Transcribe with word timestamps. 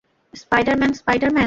Spider Man, 0.33 0.91
Spider Man. 0.93 1.39